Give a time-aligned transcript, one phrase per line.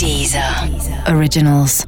[0.00, 0.42] Deezer
[1.14, 1.84] Originals.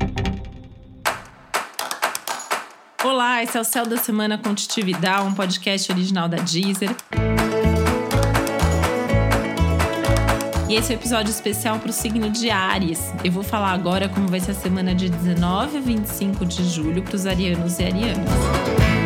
[3.03, 6.95] Olá, esse é o Céu da Semana com Titividade, um podcast original da Deezer.
[10.69, 13.15] E esse é o um episódio especial para o signo de Ares.
[13.25, 17.03] Eu vou falar agora como vai ser a semana de 19 a 25 de julho
[17.03, 19.02] para os arianos e arianas.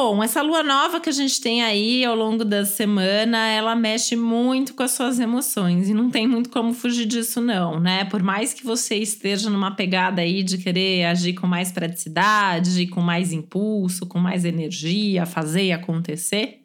[0.00, 4.14] Bom, essa lua nova que a gente tem aí ao longo da semana, ela mexe
[4.14, 8.04] muito com as suas emoções e não tem muito como fugir disso não, né?
[8.04, 13.00] Por mais que você esteja numa pegada aí de querer agir com mais praticidade, com
[13.00, 16.60] mais impulso, com mais energia, fazer e acontecer,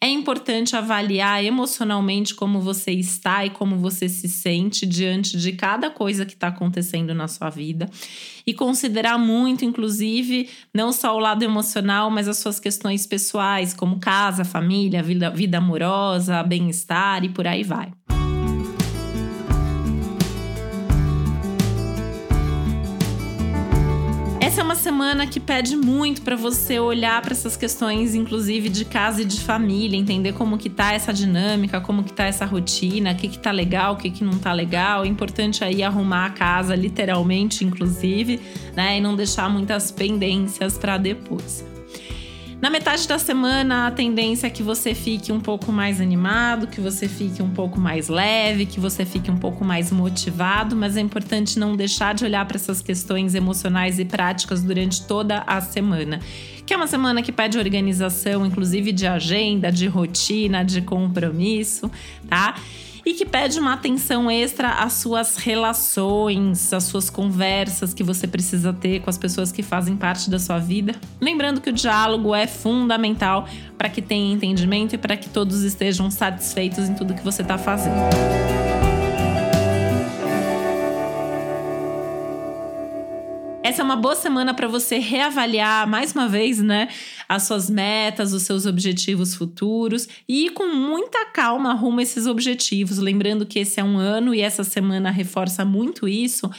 [0.00, 5.90] é importante avaliar emocionalmente como você está e como você se sente diante de cada
[5.90, 7.90] coisa que está acontecendo na sua vida
[8.46, 13.98] e considerar muito, inclusive, não só o lado emocional, mas as suas questões pessoais, como
[13.98, 17.97] casa, família, vida, vida amorosa, bem-estar e por aí vai.
[24.58, 28.84] Essa é uma semana que pede muito para você olhar para essas questões, inclusive de
[28.84, 33.12] casa e de família, entender como que tá essa dinâmica, como que tá essa rotina,
[33.12, 35.04] o que que tá legal, o que que não tá legal.
[35.04, 38.40] É importante aí arrumar a casa, literalmente, inclusive,
[38.74, 41.64] né, e não deixar muitas pendências para depois.
[42.60, 46.80] Na metade da semana, a tendência é que você fique um pouco mais animado, que
[46.80, 51.00] você fique um pouco mais leve, que você fique um pouco mais motivado, mas é
[51.00, 56.18] importante não deixar de olhar para essas questões emocionais e práticas durante toda a semana.
[56.66, 61.88] Que é uma semana que pede organização, inclusive de agenda, de rotina, de compromisso,
[62.28, 62.56] tá?
[63.08, 68.70] E que pede uma atenção extra às suas relações, às suas conversas que você precisa
[68.70, 70.94] ter com as pessoas que fazem parte da sua vida.
[71.18, 73.48] Lembrando que o diálogo é fundamental
[73.78, 77.56] para que tenha entendimento e para que todos estejam satisfeitos em tudo que você está
[77.56, 78.67] fazendo.
[83.68, 86.88] Essa é uma boa semana para você reavaliar mais uma vez, né,
[87.28, 92.26] as suas metas, os seus objetivos futuros e ir com muita calma rumo a esses
[92.26, 92.96] objetivos.
[92.96, 96.50] Lembrando que esse é um ano e essa semana reforça muito isso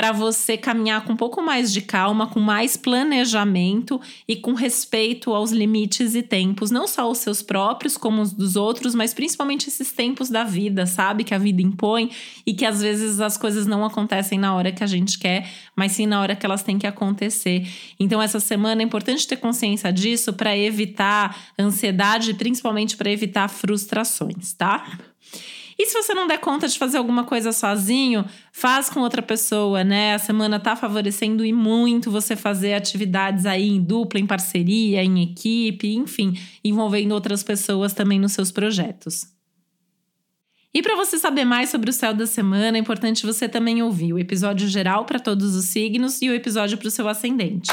[0.00, 5.34] para você caminhar com um pouco mais de calma, com mais planejamento e com respeito
[5.34, 9.68] aos limites e tempos, não só os seus próprios, como os dos outros, mas principalmente
[9.68, 11.22] esses tempos da vida, sabe?
[11.22, 12.10] Que a vida impõe
[12.46, 15.46] e que às vezes as coisas não acontecem na hora que a gente quer,
[15.76, 17.68] mas sim na hora que elas têm que acontecer.
[18.00, 24.54] Então, essa semana é importante ter consciência disso para evitar ansiedade, principalmente para evitar frustrações,
[24.54, 24.98] tá?
[25.82, 29.82] E se você não der conta de fazer alguma coisa sozinho, faz com outra pessoa,
[29.82, 30.12] né?
[30.12, 35.22] A semana tá favorecendo e muito você fazer atividades aí em dupla, em parceria, em
[35.22, 39.26] equipe, enfim, envolvendo outras pessoas também nos seus projetos.
[40.74, 44.12] E para você saber mais sobre o céu da semana, é importante você também ouvir
[44.12, 47.72] o episódio geral para todos os signos e o episódio para o seu ascendente.